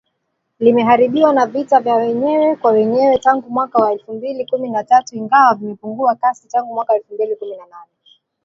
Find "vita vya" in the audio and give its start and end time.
1.45-1.95